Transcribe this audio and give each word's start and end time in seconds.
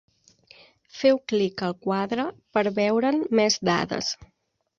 Feu 1.01 1.19
clic 1.31 1.63
al 1.67 1.75
quadre 1.87 2.25
per 2.59 2.65
veure'n 2.81 3.21
més 3.43 3.61
dades. 3.71 4.11